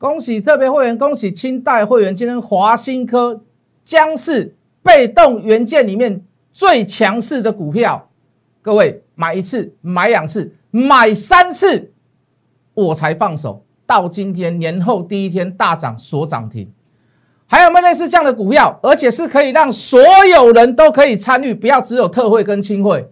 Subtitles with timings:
[0.00, 3.42] 恭喜特别会员，恭喜清代会员，今天华新科
[3.84, 8.08] 将是被动元件里面最强势的股票。
[8.62, 11.92] 各位买一次，买两次，买三次，
[12.72, 13.62] 我才放手。
[13.84, 16.72] 到今天年后第一天大涨，锁涨停。
[17.44, 18.80] 还有没有类似这样的股票？
[18.82, 23.06] 而且是可以让所有人都可以参与，不要只有特惠跟轻惠。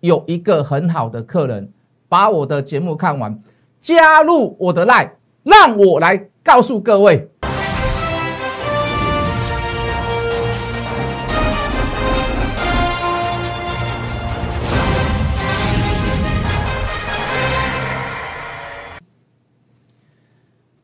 [0.00, 1.72] 有一个很好的客人，
[2.06, 3.40] 把我的节目看完，
[3.80, 5.12] 加入我的 line，
[5.46, 7.28] 让我来告诉各位。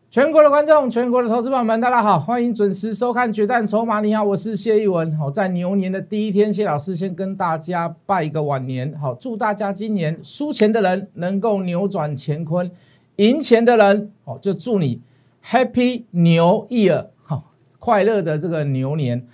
[0.08, 3.98] 全国的观众，全国的投资朋友们，大家好，欢迎准时收看《决战筹码》。
[4.00, 5.12] 你好，我是谢逸文。
[5.16, 8.94] 好，在牛年的第一天，谢老师先跟大家拜一个晚年。
[9.00, 12.70] 好，祝大家今年输钱的人能够扭转乾坤，
[13.16, 15.00] 赢钱的人，好，就祝你
[15.44, 19.26] Happy New Year，好，快乐的这个牛年。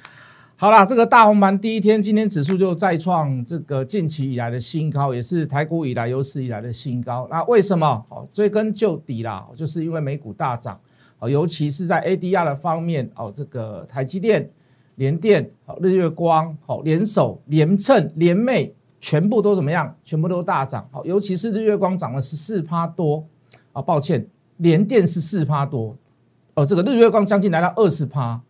[0.56, 7.28] 好啦，这个大红盘第一天，今天指数就再创这个近期以来的新高，也是台股以来有史以来的新高。
[7.30, 8.04] 那为什么？
[8.08, 10.80] 哦，追根究底啦，就是因为美股大涨，
[11.20, 14.50] 哦，尤其是在 ADR 的方面，哦，这个台积电、
[14.96, 19.94] 联电、哦日月光、哦联手、联称、联魅，全部都怎么样？
[20.02, 20.88] 全部都大涨。
[20.90, 23.24] 好，尤其是日月光涨了十四趴多，
[23.78, 24.26] 啊，抱歉，
[24.56, 25.96] 联电是四趴多，
[26.54, 28.40] 哦，这个日月光将近来到二十趴，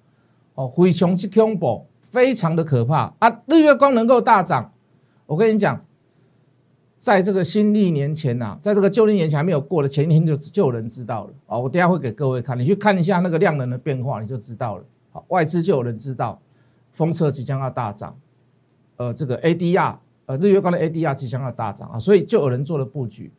[0.54, 1.84] 哦，非常之恐怖。
[2.10, 3.42] 非常的可怕啊！
[3.44, 4.72] 日月光能够大涨，
[5.26, 5.78] 我跟你讲，
[6.98, 11.58] 在这个新历年前呐，在这个旧历年前还没有过的前一天就就有人知道了啊！
[11.58, 14.84] 我等下会给各位看，你去看一下那个量能的变化，你就知道了。
[15.12, 16.40] 好，外资就有人知道，
[16.92, 18.16] 风车即将要大涨，
[18.96, 23.30] 呃，这个 ADR，呃，日月光的 ADR 即将要大涨啊，所以就有人做了布局。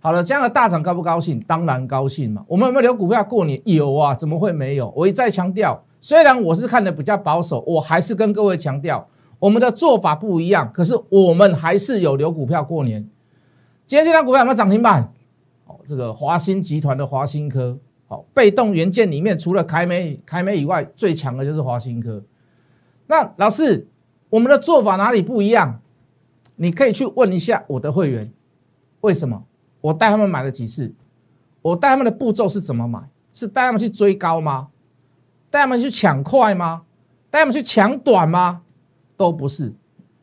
[0.00, 1.40] 好了，这样的大涨高不高兴？
[1.40, 2.44] 当然高兴嘛！
[2.46, 3.60] 我们有没有留股票过年？
[3.64, 4.92] 有啊，怎么会没有？
[4.96, 5.82] 我一再强调。
[6.00, 9.08] 虽然我是看的比较保守，我还是跟各位强调，
[9.40, 10.70] 我们的做法不一样。
[10.72, 13.08] 可是我们还是有留股票过年。
[13.86, 15.12] 今天这张股票有没有涨停板？
[15.66, 22.22] 哦，这个华兴集团的华兴科，好，被动元件里面除了凯美、凯美以外，最强的就是华兴科。
[23.08, 23.88] 那老师，
[24.30, 25.80] 我们的做法哪里不一样？
[26.54, 28.30] 你可以去问一下我的会员，
[29.00, 29.42] 为什么
[29.88, 30.92] 我带他们买了几次？
[31.62, 33.00] 我带他们的步骤是怎么买？
[33.32, 34.68] 是带他们去追高吗？
[35.50, 36.82] 带他们去抢快吗？
[37.30, 38.60] 带他们去抢短吗？
[39.16, 39.72] 都不是，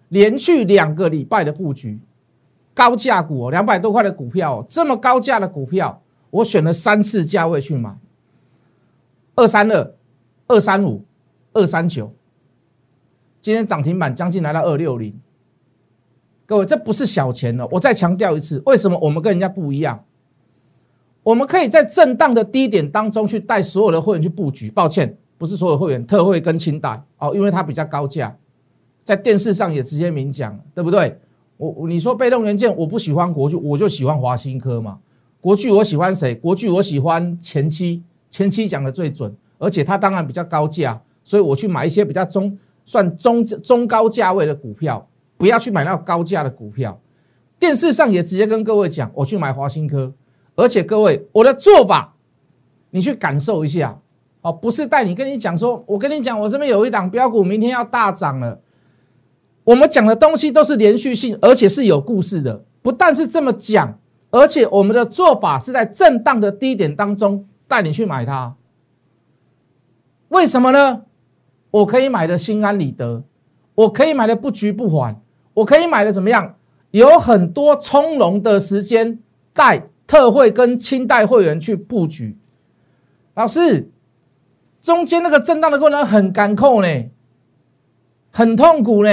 [0.09, 1.99] 连续两个礼拜的布局，
[2.75, 5.99] 高价股哦，两百多块的股票哦，这么高价的股票，
[6.29, 7.97] 我选了三次价位去买，
[9.35, 9.95] 二三二、
[10.47, 11.03] 二三五、
[11.53, 12.13] 二三九，
[13.41, 15.19] 今天涨停板将近来到二六零，
[16.45, 20.03] 各位这不是小钱哦，我再强调一次，为什么我们跟人家不一样？
[21.23, 24.69] 我们可以在震荡的低点当中去带所有的会员去布局。
[24.69, 28.35] 抱歉，不是所有会员，特惠跟清代哦，因为它比较高价，
[29.03, 31.17] 在电视上也直接明讲，对不对？
[31.57, 34.99] 我你说被动元件，我不喜欢国巨，我就喜欢华新科嘛。
[35.41, 36.35] 国巨我喜欢谁？
[36.35, 45.07] 国巨我喜欢前期，前期讲的最准，而且它当然比较高价，所以我去买一些比较中算中中高价位的股票，
[45.37, 46.99] 不要去买那高价的股票。
[47.57, 50.13] 电视上也直接跟各位讲，我去买华新科。
[50.55, 52.15] 而且各位，我的做法，
[52.91, 53.99] 你去感受一下，
[54.41, 58.61] 哦，不是带你跟你讲说，我跟你讲，我这边有一档标股，明天要大涨了。
[59.65, 62.63] 我们讲的东西都是连续性，而且是有故事的。
[62.81, 63.99] 不但是这么讲，
[64.31, 68.55] 而且我们的做法是在震荡的低点当中带你去买它。
[70.29, 71.01] 为什么呢？
[71.71, 73.23] 我可以买的心安理得，
[73.73, 75.19] 我可以买的不急不缓，
[75.55, 76.55] 我可以买的怎么样？
[76.91, 79.17] 有很多从容的时间
[79.51, 79.89] 带。
[80.07, 82.37] 特惠跟清代会员去布局，
[83.33, 83.89] 老师，
[84.79, 86.87] 中间那个震荡的过程很干扣呢，
[88.29, 89.09] 很痛苦呢。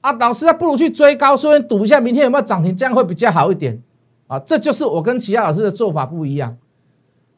[0.00, 3.80] 啊，老师，他不如去追高，顺便赌一下明天有没有涨停，这样会比较好一点
[4.26, 4.40] 啊。
[4.40, 6.58] 这就是我跟其他老师的做法不一样。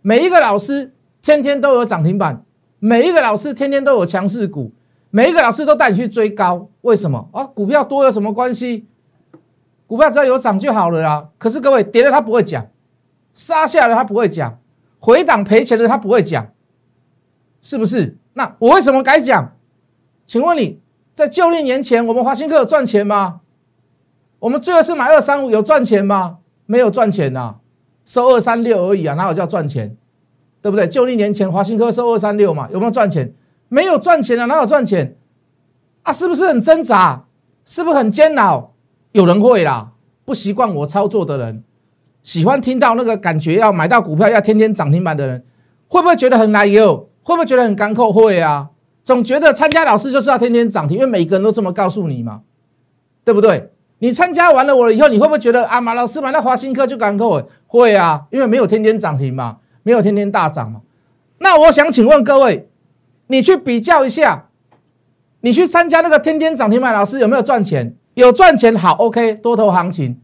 [0.00, 2.42] 每一个老师天天都有涨停板，
[2.78, 4.72] 每一个老师天天都有强势股，
[5.10, 7.44] 每一个老师都带你去追高，为什么啊？
[7.44, 8.86] 股票多有什么关系？
[9.86, 11.28] 股票只要有涨就好了啦。
[11.36, 12.68] 可是各位跌了他不会讲，
[13.34, 14.58] 杀下来他不会讲，
[15.00, 16.52] 回档赔钱的他不会讲，
[17.60, 18.16] 是不是？
[18.34, 19.56] 那我为什么该讲？
[20.24, 20.80] 请问你
[21.12, 23.40] 在旧历年前，我们华兴科有赚钱吗？
[24.38, 26.38] 我们最后是买二三五有赚钱吗？
[26.66, 27.56] 没有赚钱呐，
[28.04, 29.96] 收二三六而已啊，哪有叫赚钱？
[30.62, 30.86] 对不对？
[30.86, 33.34] 旧历年前华兴科收二三六嘛，有没有赚钱？
[33.70, 35.16] 没有赚钱啊，哪有赚钱？
[36.02, 37.24] 啊，是不是很挣扎？
[37.64, 38.74] 是不是很煎熬？
[39.12, 39.92] 有人会啦，
[40.24, 41.64] 不习惯我操作的人，
[42.22, 45.44] 喜欢听到那个感觉要买到股票要天天涨停板的人，
[45.88, 47.08] 会不会觉得很难有？
[47.22, 48.12] 会不会觉得很干扣？
[48.12, 48.70] 会啊，
[49.04, 52.40] 总觉得参加老师就是要天天涨停，因为每个人都这么告诉你嘛，
[53.24, 53.70] 对不对？
[53.98, 57.46] 你参加完了我以后，你会不会觉得啊，马老师买到华新科就干扣？
[57.66, 60.80] 会啊，因为没有天天涨停嘛，没有天天大涨嘛。
[61.38, 62.69] 那我想请问各位，
[63.30, 64.48] 你去比较一下，
[65.40, 67.96] 你去参加那个天天涨停板老师有没有赚钱？
[68.14, 70.20] 有赚钱好，OK，多头行情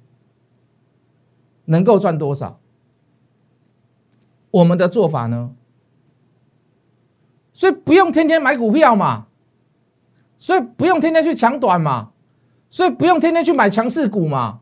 [1.67, 2.59] 能够赚多少？
[4.51, 5.53] 我们的做法呢？
[7.53, 9.27] 所以不用天天买股票嘛，
[10.37, 12.11] 所以不用天天去抢短嘛，
[12.69, 14.61] 所以不用天天去买强势股嘛。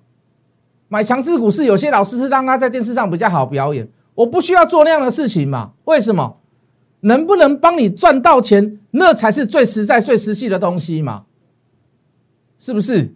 [0.88, 5.72] 买强势股是有些老师是让他在电视上比较好表演，我不需要做那样的事情嘛？
[5.84, 6.40] 为什么？
[7.04, 11.24] 能不能帮你赚到钱，那才是最实在、最实际的东西嘛？
[12.58, 13.14] 是不是？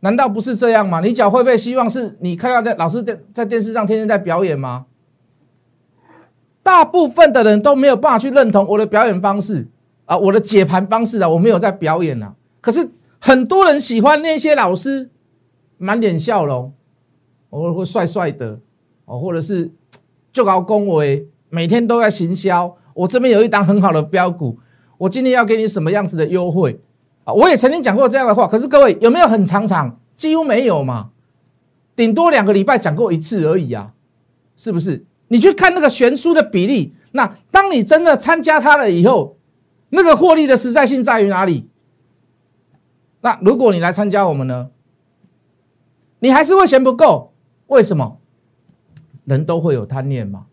[0.00, 1.00] 难道不是这样吗？
[1.00, 4.86] 你缴会费希望是你看到的老师在在电视上天天在表演吗？
[6.62, 9.66] 大部分的人都没有办法去认同我的表演方式
[10.04, 12.34] 啊，我的解盘方式啊，我没有在表演啊。
[12.60, 15.10] 可是很多人喜欢那些老师
[15.78, 16.72] 满脸笑容，
[17.48, 18.60] 我会帅帅的
[19.04, 19.70] 哦，或者是
[20.32, 22.76] 就搞恭维，每天都在行销。
[23.00, 24.58] 我这边有一档很好的标股，
[24.98, 26.80] 我今天要给你什么样子的优惠
[27.24, 27.32] 啊？
[27.32, 29.98] 我也曾经讲过这样的话，可是各位有没有很常常？
[30.14, 31.10] 几乎没有嘛，
[31.96, 33.94] 顶多两个礼拜讲过一次而已啊，
[34.54, 35.06] 是不是？
[35.28, 39.38] 你去看那个悬殊的比例，那当你真的参加它了以后，
[39.88, 41.70] 那个获利的实在性在于哪里？
[43.22, 44.68] 那如果你来参加我们呢，
[46.18, 47.32] 你还是会嫌不够，
[47.68, 48.18] 为什么？
[49.24, 50.44] 人都会有贪念嘛。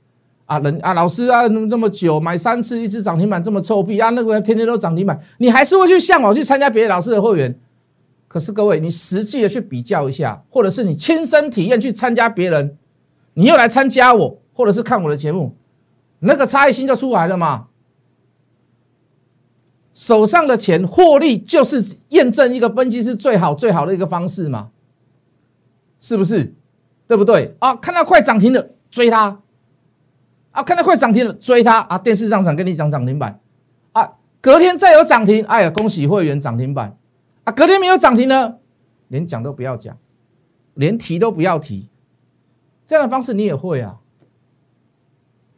[0.48, 7.60] 啊，人啊，老师啊，那么久买三次，一次涨停板这么臭屁啊，那个天天都涨停板，你还是会去向往去参加别的老师的会员。
[8.30, 12.78] 可是各位，你实际的去比较一下，或者是你亲身体验去参加别人，
[13.34, 15.56] 你又来参加我，或者是看我的节目，
[16.20, 17.68] 那个差异性就出来了嘛。
[19.94, 24.70] 手上的钱获利就是验证一个分析是最好最好的一个方式嘛，
[26.00, 26.54] 是不是？
[27.06, 27.56] 对不对？
[27.60, 29.40] 啊，看到快涨停的追它。
[30.58, 32.00] 啊，看到快涨停了，追它啊！
[32.00, 33.40] 电视上涨跟你讲涨停板
[33.92, 36.98] 啊，隔天再有涨停，哎呀，恭喜会员涨停板
[37.44, 37.54] 啊！
[37.54, 38.56] 隔天没有涨停呢，
[39.08, 39.96] 连讲都不要讲，
[40.74, 41.90] 连提都不要提，
[42.88, 44.00] 这样的方式你也会啊？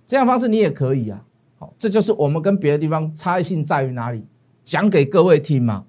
[0.05, 1.23] 这样方式你也可以啊？
[1.59, 4.25] 好，这就是我们跟别的地方差异性在于哪里？
[4.65, 5.85] 讲给各位听嘛，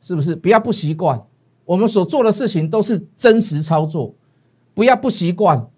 [0.00, 0.34] 是不是？
[0.34, 1.22] 不要不习惯，
[1.64, 4.12] 我们所做的事情都是真实操作，
[4.74, 5.68] 不要不习惯。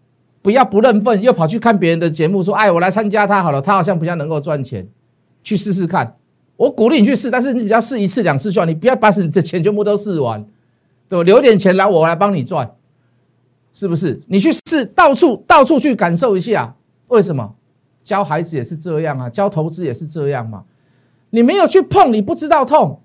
[0.43, 4.87] 不要不认份，又跑去看别人的节目，说：“哎，我来参加他好了，他好像比较能够赚钱，
[5.43, 6.17] 去试试看。”
[6.57, 10.45] 我鼓励你去试，但是你比较试一次两次赚，你不要把你的钱全部都试完，
[11.09, 11.23] 对吧？
[11.23, 12.71] 留点钱来，我来帮你赚，
[13.73, 14.21] 是不是？
[14.27, 16.75] 你去试，到处到处去感受一下，
[17.09, 17.55] 为什么？
[18.05, 20.65] 教孩子也是这样啊，教投资也是这样嘛。
[21.31, 23.01] 你没有去碰，你不知道痛，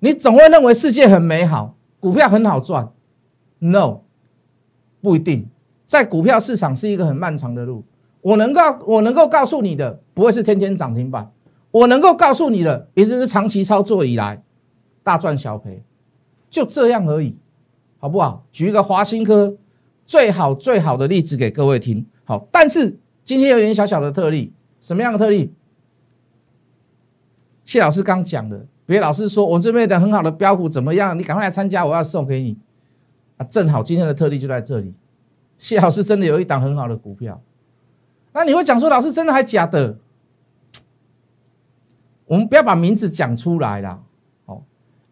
[0.00, 2.90] 你总会认为世界很美好，股票很好赚。
[3.58, 4.00] No，
[5.00, 5.48] 不一定。
[5.88, 7.82] 在股票市场是一个很漫长的路，
[8.20, 11.32] 我能够我能够告诉你的不会是天天涨停板，
[11.70, 14.42] 我能够告诉你的也就是长期操作以来
[15.02, 15.82] 大赚小赔，
[16.50, 17.34] 就这样而已，
[17.96, 18.44] 好不好？
[18.52, 19.56] 举一个华新科
[20.04, 24.52] 最好最好的例子给各位听，好，但是今天有点小小的特例，
[24.82, 25.54] 什么样的特例？
[27.64, 31.18] 谢老师刚讲的，别老师说我这边的很好的标股怎么样？
[31.18, 32.58] 你赶快来参加，我要送给你
[33.38, 33.44] 啊！
[33.44, 34.92] 正好今天的特例就在这里。
[35.58, 37.42] 谢老师真的有一档很好的股票，
[38.32, 39.98] 那你会讲说老师真的还假的？
[42.26, 44.00] 我们不要把名字讲出来啦。
[44.46, 44.62] 哦，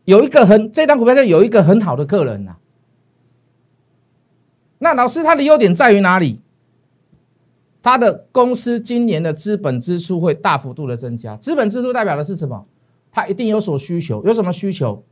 [0.05, 2.57] 有一个很这档股票上有一个很好的客人呐。
[4.79, 6.41] 那老师他的优点在于哪里？
[7.83, 12.67] 他的公司今年的资本支出会大幅度的增加，资本支出代表的是什么？
[13.11, 15.03] 他一定有所需求，有什么需求？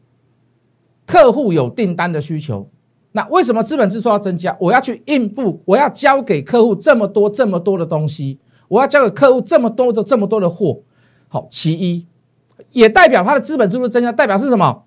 [1.06, 2.68] 客户有订单的需求。
[3.16, 4.56] 那为什么资本支出要增加？
[4.58, 10.80] 我要去应付，我要交给客户这么多这么多的东西，我要交给客户这么多的这么多的货。
[11.28, 12.08] 好，其一，
[12.72, 14.82] 也代表他的资本支出增加，代表是什么？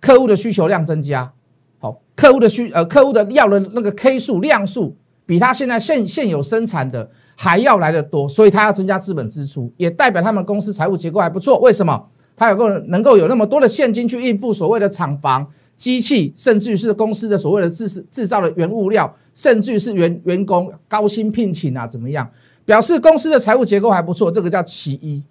[0.00, 1.30] 客户的需求量增加。
[1.78, 4.96] 好，客户的需呃，客户的要的那个 K 数量数，
[5.26, 11.58] 比他现在现现有生产的还要来的多，所以他要增加资本支出，也代表他们公司财务结构还不错。
[11.58, 12.06] 为什么？
[12.34, 15.48] 他有够能够有那么多的现金去应付所谓的厂房。
[15.78, 22.28] 机器，甚至于是公司的所谓的制制造的原物料，甚至于是员员工高薪聘请啊，怎么样？
[22.66, 25.22] 表示公司的财务结构还不错，这个叫其一。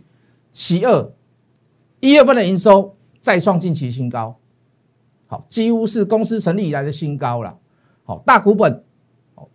[0.50, 1.12] 其二，
[2.00, 4.40] 一月份的营收再创近期新高，
[5.28, 7.56] 好，几乎是公司成立以来的新高了。
[8.06, 8.82] 好，大股本，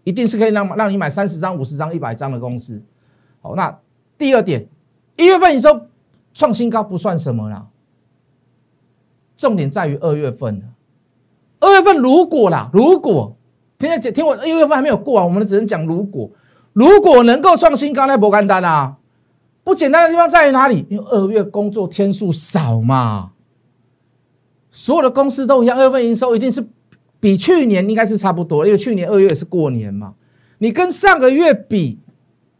[0.04, 2.80] 一定是可以让让你买三十张、五十张、一百张的公司。
[3.40, 3.76] 好，那
[4.18, 4.68] 第二点，
[5.16, 5.88] 一月份营收
[6.34, 7.66] 创新高不算什么啦，
[9.36, 10.62] 重点在于二月份
[11.62, 13.36] 二月份如果啦，如果
[13.78, 16.28] 听下听我一月份还没有过完，我们只能讲如果，
[16.72, 18.96] 如果能够创新高，那不简单啊。
[19.64, 20.84] 不简单的地方在于哪里？
[20.90, 23.30] 因为二月工作天数少嘛，
[24.72, 26.66] 所有的公司都一样，二月份营收一定是
[27.20, 30.14] 比去年应该是差不多，因为去年二月是过年嘛。
[30.58, 32.00] 你跟上个月比，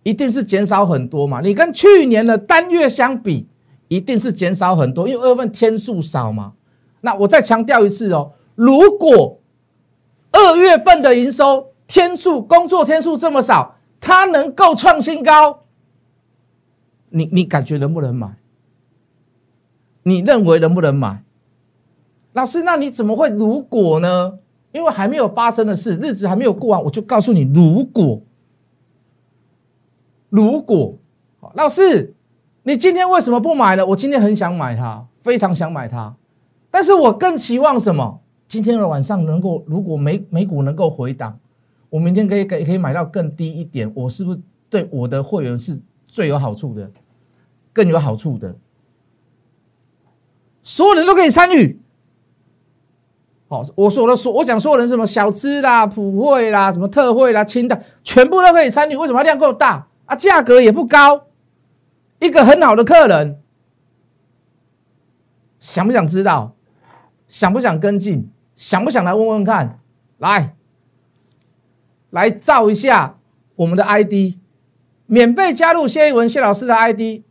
[0.04, 1.40] 一定是减少很多嘛。
[1.40, 3.49] 你跟去年的单月相比，
[3.88, 6.52] 一定是减少很多，因为二月份天数少嘛。
[7.00, 9.40] 那我再强调一次哦，如果
[10.30, 15.64] 二月份的营收天数工作天数这么少，它能够创新高。
[17.11, 18.37] 你你感觉能不能买？
[20.04, 21.23] 你认为能不能买？
[22.32, 24.38] 老师，那你怎么会如果呢？
[24.73, 28.23] 因为还没有发生的事，日子还没有过完，我就告诉你，如果，
[30.30, 30.97] 如果，
[31.52, 32.14] 老师，
[32.62, 33.85] 你今天为什么不买呢？
[33.85, 36.16] 我今天很想买它，非常想买它，
[36.71, 38.21] 但是我更期望什么？
[38.52, 41.38] 今天的晚上能够，如果美美股能够回档，
[41.88, 46.90] 我明天可以可可以买到更低一点，我是不是对我的会员是最有好处的？
[47.73, 48.54] 更有好处的，
[50.62, 51.80] 所有人都可以参与。
[53.49, 58.94] 好，我说的说，我讲所有人什么小资啦、普惠啦、什么特惠啦、清代，全部都可以参与。
[58.94, 60.14] 为什么量够大啊？
[60.14, 61.28] 价格也不高，
[62.18, 63.40] 一个很好的客人，
[65.59, 66.54] 想不想知道？
[67.26, 68.28] 想不想跟进？
[68.56, 69.80] 想不想来问问看？
[70.18, 70.54] 来，
[72.11, 73.18] 来照一下
[73.56, 74.37] 我们的 ID，
[75.06, 77.23] 免费加入谢一文谢老师的 ID。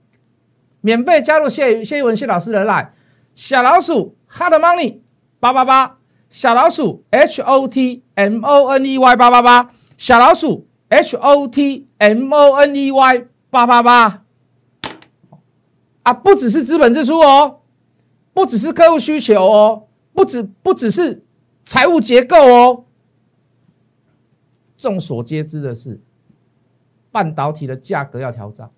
[0.83, 2.89] 免费加入谢谢文谢老师的 line，
[3.35, 4.97] 小老鼠 hot money
[5.39, 5.97] 八八八，
[6.27, 12.75] 小老鼠 h o t m o n e y 八八八，小老鼠 h o t m o n
[12.75, 14.23] e y 八八八。
[16.01, 17.59] 啊，不只是资本支出哦，
[18.33, 21.23] 不只是客户需求哦，不只不只是
[21.63, 22.85] 财务结构哦。
[24.77, 25.99] 众所皆知的是，
[27.11, 28.69] 半导体的价格要调整。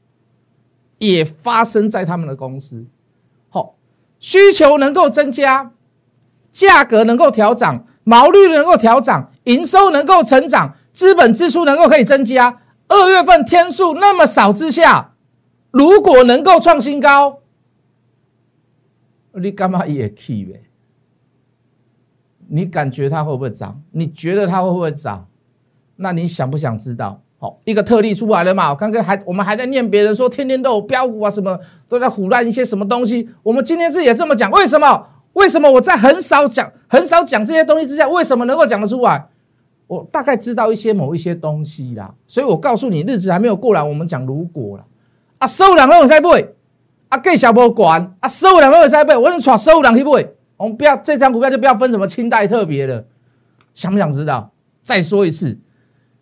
[0.99, 2.85] 也发生在他们的公司，
[3.49, 3.75] 好，
[4.19, 5.73] 需求能够增加，
[6.49, 12.61] 价格能够调涨，毛利率能够调涨，营收能够成长，资本支出能够可以增加。
[12.87, 15.13] 二月份天数那么少之下，
[15.71, 17.41] 如果能够创新高，
[19.33, 20.63] 你干嘛也去呗？
[22.47, 23.81] 你感觉它会不会涨？
[23.91, 25.25] 你觉得它会不会涨？
[25.95, 27.21] 那你想不想知道？
[27.39, 28.73] 好一个特例出来了嘛？
[28.73, 31.59] 刚刚还我们还在念别人说天天都有标股啊，什么
[31.89, 33.29] 都在胡乱一些什么东西。
[33.43, 35.07] 我们今天自己也这么讲，为什么？
[35.33, 39.25] 为什么我在很少讲、很少讲这些东西之下，为什么能够讲得出来？
[39.87, 44.85] 我大概知道一些某一些东西啦，所以我告诉你，日子还没有过来，我们讲如果了
[45.39, 46.47] 啊，收两都有在买，
[47.09, 50.25] 啊，给小波管啊，收两都有在买，我能闯收两去买。
[50.57, 53.07] 我们不要这张股票就不要分什么清代特别的，
[53.73, 54.51] 想不想知道？
[54.81, 55.59] 再说一次。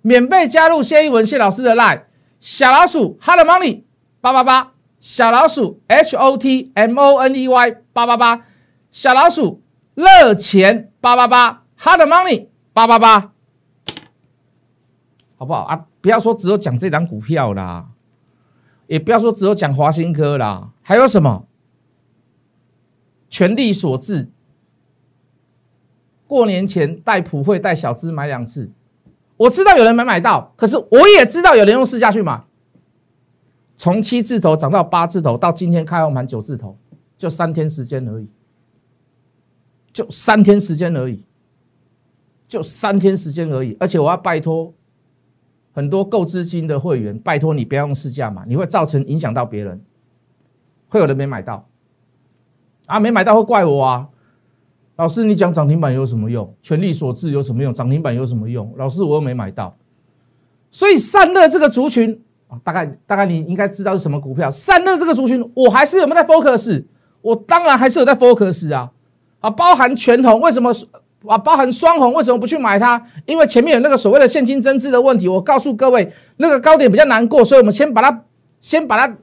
[0.01, 2.03] 免费加入谢一文谢老师的 line
[2.39, 3.83] 小老鼠 hot money
[4.19, 8.45] 八八八小老鼠 h o t m o n e y 八八八
[8.91, 9.61] 小老鼠
[9.93, 13.31] 热钱八八八 hot money 八八八，
[15.37, 15.85] 好不好啊？
[16.01, 17.85] 不要说只有讲这张股票啦，
[18.87, 21.45] 也不要说只有讲华兴科啦，还有什么？
[23.31, 24.29] 全力所致。
[26.27, 28.69] 过年前带普惠带小资买两次。
[29.37, 32.43] 我知道有人没买到，可是我也知道有人用市价去买，
[33.75, 36.77] 从七字头涨到八字头，到今天开红盘九字头，
[37.17, 38.29] 就三天时间而已，
[39.91, 41.25] 就三天时间而已，
[42.47, 43.75] 就三天时间而已。
[43.79, 44.71] 而且我要拜托
[45.73, 49.81] 很多够资金的会员，拜托你不要用市价买，你会造成影响到别人，
[50.87, 51.67] 会有人没买到，
[52.91, 54.05] 啊，没买到会怪我啊。
[54.97, 56.53] 老师，你讲涨停板有什么用？
[56.61, 57.73] 权力所致有什么用？
[57.73, 58.69] 涨停板有什么用？
[58.75, 59.73] 老师，我又没买到，
[60.69, 64.51] 所以散热这个族群啊，大概大概你应该知道是什么股票。
[64.51, 66.83] 散热这个族群，我还是有没有在 focus？
[67.21, 68.91] 我当然还是有在 focus 啊
[69.39, 70.69] 啊，包含全红，为什么
[71.25, 71.37] 啊？
[71.37, 73.01] 包含双红，为什么不去买它？
[73.25, 75.29] 因为前面有那个所谓的现金增资的问题。
[75.29, 78.23] 我告诉各位，那个高点比较难过，所以我们先把它
[78.59, 79.17] 先把它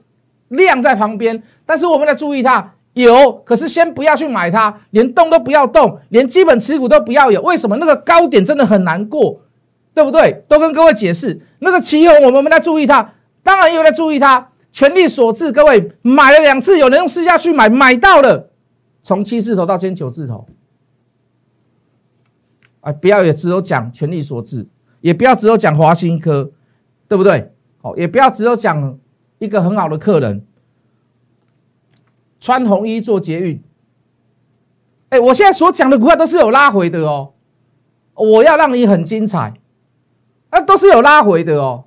[0.47, 1.43] 晾在旁边。
[1.67, 2.73] 但是我们来注意它。
[2.93, 7.41] 有，可是先不要去买它，连动都不要动，连基本持股都不要有。
[7.41, 7.77] 为什么？
[7.77, 9.41] 那个高点真的很难过，
[9.93, 10.43] 对不对？
[10.47, 15.51] 都跟各位解释，那个旗红我们在注意它，当然有在注意它，全力所致。
[15.51, 18.49] 各位买了两次，有人用市价去买，买到了，
[19.01, 20.47] 从七字头到今天九字头，
[22.81, 24.67] 哎，不要也只有讲全力所致，
[25.01, 26.51] 也不要只有讲华新科，
[27.07, 27.53] 对不对？
[27.81, 28.97] 好，也不要只有讲
[29.37, 30.43] 一个很好的客人，
[32.39, 33.61] 穿红衣做捷运。
[35.09, 37.33] 哎，我现在所讲的股票都是有拉回的哦，
[38.13, 39.53] 我要让你很精彩，
[40.49, 41.85] 啊，都是有拉回的哦，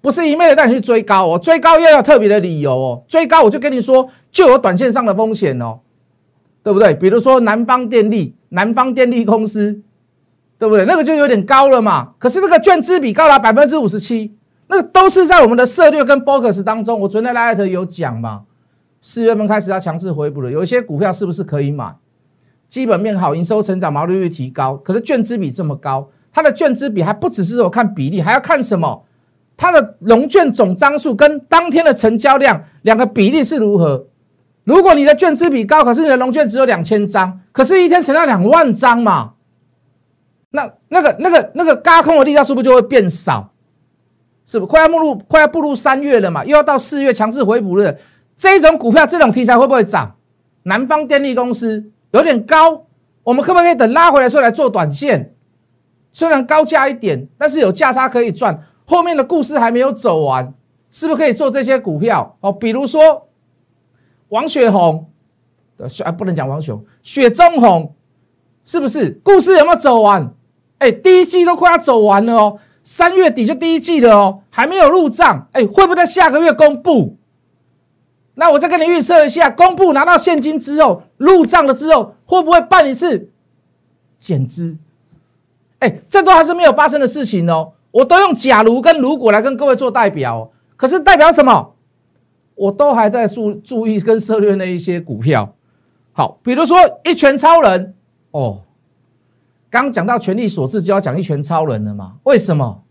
[0.00, 5.80] 不是一昧的带你去追高哦，追高又要特别的理由哦，追高我就跟你说就有短线上的风险哦，
[6.62, 6.92] 对不对？
[6.94, 9.80] 比如说南方电力，南方电力公司，
[10.58, 10.84] 对不对？
[10.86, 14.34] 那个就有点高了嘛，可是那个券资比高达百分之五十七，
[14.66, 18.42] 那个都是在我们的策略跟 focus 当中，我昨天在 light 有讲嘛，
[19.00, 21.94] 四月份开始要强制回补了，有一些股票是不是可以买？
[22.68, 29.04] 基本面好，营收成长，毛利率提高，可是券资比这么高，它的券资比还不只是我看比例，还要看什么？
[29.56, 34.06] 它的融券总张数跟当天的成交量两个比例是如何？
[34.64, 39.32] 如果你的券资比高，可是你的融券只有两千张，可是一天成交两万张嘛，
[40.50, 43.52] 那那个那个那个嘎空的力量是不是就会变少？
[44.46, 46.44] 是不快要步入快要步入三月了嘛？
[46.44, 47.96] 又要到四月强制回补了，
[48.40, 50.16] 这种股票这种题材会不会涨？
[50.62, 51.92] 南方电力公司。
[52.12, 52.86] 有点高，
[53.22, 55.34] 我们可不可以等拉回来时候来做短线？
[56.10, 58.66] 虽然高价一点，但是有价差可以赚。
[58.86, 60.54] 后面的故事还没有走完，
[60.90, 62.38] 是不是可以做这些股票？
[62.40, 63.28] 哦，比如说
[64.30, 65.10] 王雪红，
[66.16, 67.94] 不能讲王雪红，雪中红，
[68.64, 69.20] 是不是？
[69.22, 70.32] 故事有没有走完？
[70.78, 75.46] 哎，第一季都快要走完了哦，三月底就第一季了哦，还没有入账。
[75.52, 77.18] 哎，会不会在下个月公布？
[78.40, 83.28] 那我再跟你预测一下，公布拿到现金之后，入账了之后，会不会办一次
[84.16, 84.78] 减资？
[85.80, 87.72] 哎，这都还是没有发生的事情哦。
[87.90, 91.74] 我都用假如跟如果来跟各位做代表，可是代表什么？
[92.54, 95.54] 我都还在注注意跟涉略那一些股票。
[96.12, 97.94] 好，比如说一拳超人
[98.30, 98.60] 哦，
[99.68, 102.14] 刚讲到权力所致就要讲一拳超人了嘛？
[102.22, 102.82] 为什么？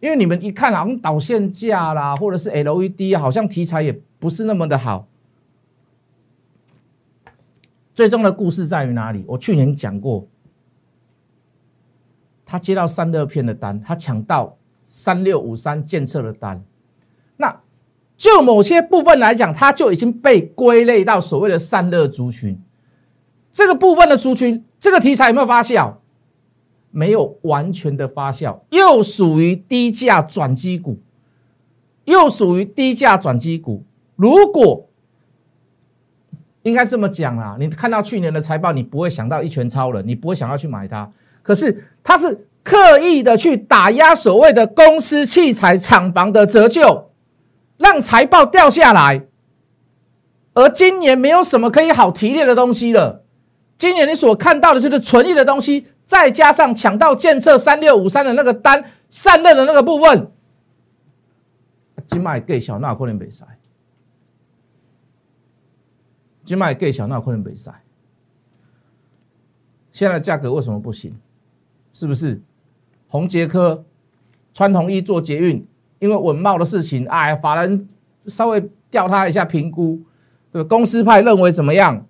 [0.00, 4.00] 因为你们一看好像导线架啦，或者是 LED，好像题材也。
[4.18, 5.06] 不是那么的好。
[7.92, 9.22] 最终的故事在于哪里？
[9.28, 10.26] 我去年讲过，
[12.46, 16.64] 他接到散热片的单，他抢到三六五三建测的单。
[17.36, 17.60] 那
[18.16, 22.58] 就某些部分来讲，他就已经被归类到所谓的散热族群。
[23.52, 25.96] 这个部分的族群，这个题材有没有发酵？
[26.96, 30.98] 没有完全的发酵，又属于低价转机股，
[32.06, 33.84] 又属于低价转机股。
[34.14, 34.88] 如果
[36.62, 41.12] 应该这么讲啦，你看到去年的财报，你不会想到一拳超人，你不会想要去买它。
[41.42, 47.10] 可是它是刻意的去打压所谓的公司器材厂房的折旧，
[47.76, 49.26] 让财报掉下来。
[50.54, 53.22] 而今年没有什么可以好提炼的东西了。
[53.76, 60.30] 今年你所看到的就是纯益的东西，再加上抢到建测三六五三的那个单散热的那个部分，
[62.06, 63.44] 今麦给小那可能没塞。
[66.44, 67.82] 今麦更小，那可能比赛。
[69.90, 71.12] 现在价格为什么不行？
[71.92, 72.40] 是不是
[73.08, 73.84] 红杰科
[74.54, 75.66] 穿红衣做捷运？
[75.98, 77.88] 因为稳茂的事情，哎，法人
[78.26, 80.00] 稍微调他一下评估，
[80.52, 82.06] 对公司派认为怎么样？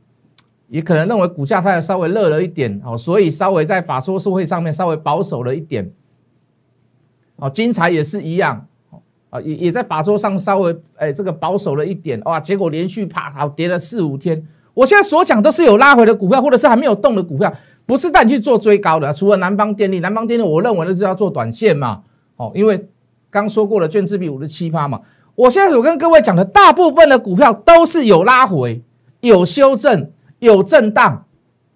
[0.69, 5.91] 也可能认为股价它稍微热了一点，哦，所以稍微在法说社会上面稍微保守了一点。
[7.37, 8.67] 哦，金财也是一样。
[9.29, 14.47] 啊也也在法桌上稍微哎，这个保守了一点哇，结果连续啪好跌了四五天。
[14.73, 17.53] 我现在所讲都是有拉回的股票，或者是还没有动的股票，
[17.85, 19.13] 不是带你去做追高的。
[19.13, 22.03] 除了南方电力，南方电力我认为的是要做短线嘛，
[22.37, 22.89] 哦，因为
[23.29, 25.01] 刚说过了，券资比五十七趴嘛。
[25.35, 28.81] 我现在所跟各位讲的大部分的股票都是有拉回、
[29.21, 31.25] 有修正、有震荡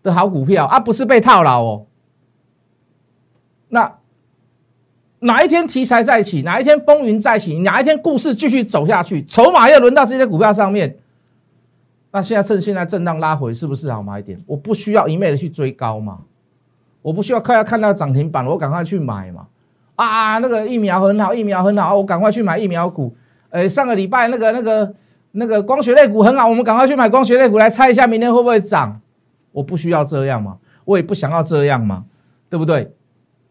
[0.03, 1.87] 的好股票，而不是被套牢哦。
[3.69, 3.95] 那。
[5.23, 10.97] 哪一天题材再起，哪一天风云再起，哪一天故事继续走下去，筹码要轮到这些股票上面，
[12.11, 14.43] 那现在趁现在震荡拉回，是不是好买点？
[14.47, 16.21] 我不需要一昧的去追高嘛，
[17.03, 19.47] 我不需要快要看到涨停板，我赶快去买嘛。
[19.95, 23.15] 啊，那个疫苗很好，疫苗很好，我赶快去买疫苗股。
[23.51, 24.95] 呃，上个礼拜那个那个
[25.33, 29.01] 那个光学类股很好，我们赶快去买光学类股来猜一下明天会不会涨。
[29.53, 32.05] 我不需要这样嘛，我也不想要这样嘛，
[32.49, 32.95] 对不对？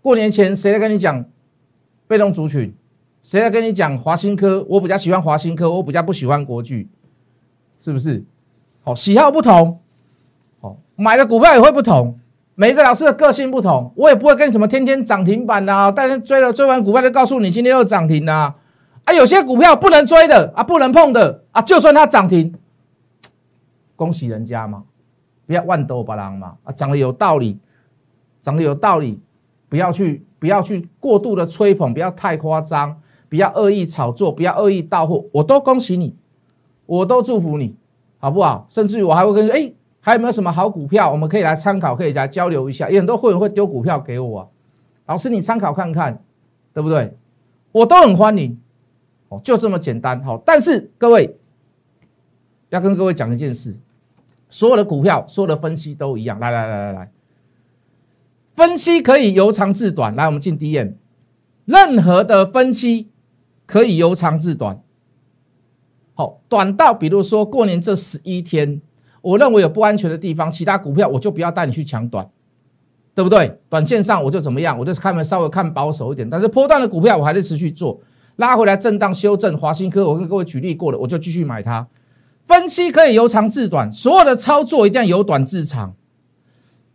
[0.01, 1.25] 过年前谁来跟你讲？
[2.07, 2.73] 被动族群，
[3.21, 4.65] 谁来跟你讲华新科？
[4.67, 6.87] 我比较喜欢华新科，我比较不喜欢国巨，
[7.79, 8.23] 是不是？
[8.81, 9.79] 好，喜好不同，
[10.59, 12.17] 好，买的股票也会不同。
[12.55, 15.91] 每个老师的个性不同，我也不会跟你什么天天涨停板呐。
[15.95, 18.55] 但是追了追完股票就告诉你今天又涨停呐。
[19.09, 22.53] 啊，有些股票不能追的啊，不能碰的啊，就算它涨停，
[23.95, 24.83] 恭喜人家嘛，
[25.47, 27.57] 不要万斗巴郎嘛啊，涨得有道理，
[28.39, 29.19] 涨得有道理。
[29.67, 36.15] 不要去不要去过度的吹捧，不要太夸张，不要恶意炒作，不要恶意到货，我都恭喜你，
[36.87, 37.75] 我都祝福你，
[38.19, 38.65] 好不好？
[38.69, 42.89] 甚至于我还会跟哎，还有没有什么好股票，我们可以来参考，可以来交流一下。
[42.89, 44.51] 有很多会员会丢股票给我，
[45.05, 46.19] 老师你参考看看，
[46.73, 47.15] 对不对？
[47.71, 48.59] 我都很欢迎，
[49.29, 50.37] 哦，就这么简单，好。
[50.45, 51.37] 但是各位
[52.69, 53.77] 要跟各位讲一件事。
[54.51, 56.39] 所有的股票，所有的分析都一样。
[56.39, 57.11] 来来来来来，
[58.55, 60.15] 分析可以由长至短。
[60.15, 60.93] 来，我们进 D M，
[61.65, 63.09] 任何的分析
[63.67, 64.81] 可以由长至短。
[66.15, 68.81] 好，短到比如说过年这十一天，
[69.21, 72.27] 我认为有不安全的地方，其他股票我就不要带你去抢短，
[73.13, 73.59] 对不对？
[73.69, 76.27] 短线上我就怎么样，我就看稍微看保守一点。
[76.27, 78.01] 但是波段的股票我还是持续做，
[78.39, 79.55] 拉回来震荡修正。
[79.57, 81.85] 华新科我跟各位举例过了，我就继续买它。
[82.47, 85.93] 分析可以由长至短，所有的操作一定要由短至长。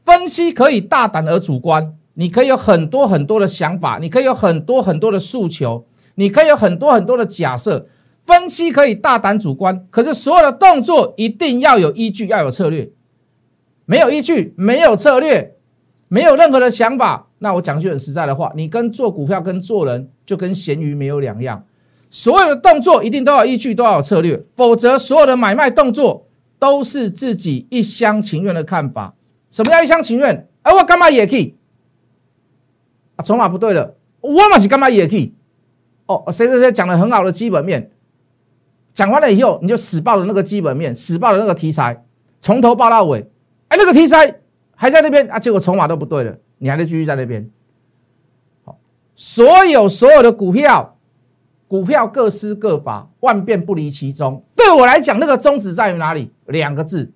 [0.04, 7.86] 分析可以大胆而主观，你可以有很多很多的想法，你可以有很多很多的诉求，你可以有很多很多的假设。
[8.26, 12.90] 分析可以大胆主观，可是所有的动作一定要有依据，要有策略。
[13.84, 15.56] 没有依据，没有策略，
[16.08, 21.64] 没有任何的想法，那我讲句很实在的话，你跟做股票跟做人就跟咸鱼没有两样。
[22.10, 29.14] 所有的动作一定都要依据，都要策略，否则所有的买卖动作都是自己一厢情愿的看法。
[29.50, 30.48] 什么叫一厢情愿？
[30.62, 31.56] 哎，我干嘛也可以？
[33.16, 35.34] 啊，筹码不对了，我嘛是干嘛也可以？
[36.06, 37.90] 哦，谁谁谁讲了很好的基本面，
[38.92, 42.04] 讲完了以后，你就死抱着那个基本面，死抱着那个题材，
[42.40, 43.28] 从头抱到尾。
[43.68, 44.40] 哎，那个题材
[44.76, 47.50] 还在那边啊，结果筹码都不对了，你还得继续在那边。
[49.14, 50.92] 所有所有的股票。
[51.66, 54.44] 股票各施各法，万变不离其宗。
[54.54, 56.30] 对我来讲，那个宗旨在于哪里？
[56.46, 57.10] 两个字：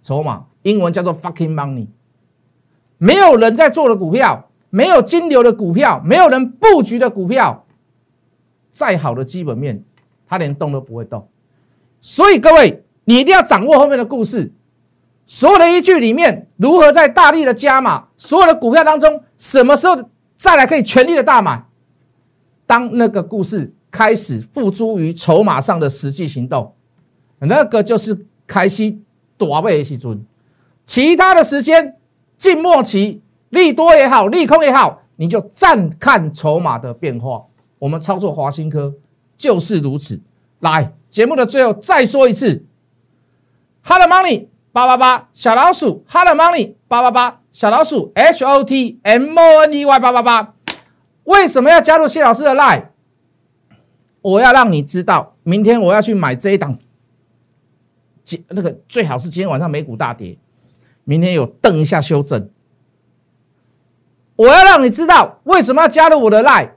[0.00, 0.44] 筹码。
[0.62, 1.86] 英文叫做 fucking money。
[2.98, 7.64] 没有人在做的股票，没有金流的股票，没有人布局的股票，
[8.70, 9.82] 再好的基本面，
[10.28, 11.26] 它连动都不会动。
[12.02, 14.52] 所以各位，你一定要掌握后面的故事。
[15.24, 18.08] 所有的依据里面，如何在大力的加码？
[18.18, 19.96] 所有的股票当中，什么时候
[20.40, 21.62] 再来可以全力的大买？
[22.66, 23.74] 当那个故事。
[23.92, 26.76] 开始付诸于筹码上的实际行动，
[27.40, 29.02] 那个就是开西
[29.36, 30.24] 多倍的时准。
[30.86, 31.96] 其他的时间，
[32.38, 37.46] 静默期，利多也好，利空也好，你就暂看筹码的变化。
[37.80, 38.94] 我们操作华新科
[39.36, 40.20] 就是如此。
[40.60, 42.64] 来，节目的最后再说一次
[43.82, 50.54] ，Hello Money 八八八小老鼠，Hot Money 八八八小老鼠，H O T M O N E Y 八八八。
[51.24, 52.86] 为什么要加入谢老师的 Line？
[54.22, 56.78] 我要让你知道，明天我要去买这一档，
[58.22, 60.38] 今那个最好是今天晚上美股大跌，
[61.04, 62.50] 明天有瞪一下修正。
[64.36, 66.70] 我要让你知道为什么要加入我的 line，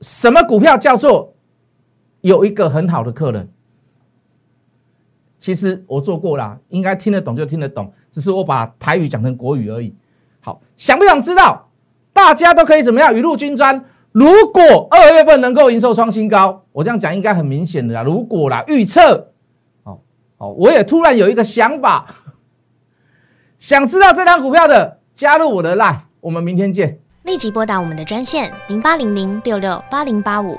[0.00, 1.34] 什么股票叫做
[2.20, 3.48] 有一个很好的客人。
[5.38, 9.94] 其实我做过啦，应该听得懂就听得懂，只是我把台语讲成国语而已。
[10.40, 11.68] 好，想不想知道？
[12.12, 13.84] 大家都可以怎么样雨露均沾？
[14.10, 18.02] 如果二月份能够营收创新高，我这样讲应该很明显的啦。
[18.02, 19.28] 如果啦，预测，
[19.84, 20.00] 哦
[20.38, 22.06] 哦，我也突然有一个想法，
[23.58, 26.98] 想知道这张股票的，加入我的 line，我们明天见。
[27.22, 30.58] 立即拨打我们的专线零八零零六六八零八五